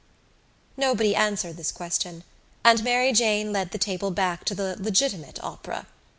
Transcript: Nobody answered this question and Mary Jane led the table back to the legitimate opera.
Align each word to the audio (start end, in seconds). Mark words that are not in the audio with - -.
Nobody 0.77 1.15
answered 1.15 1.57
this 1.57 1.71
question 1.71 2.23
and 2.63 2.83
Mary 2.83 3.13
Jane 3.13 3.53
led 3.53 3.69
the 3.69 3.77
table 3.77 4.09
back 4.09 4.43
to 4.45 4.55
the 4.55 4.75
legitimate 4.79 5.37
opera. 5.43 5.85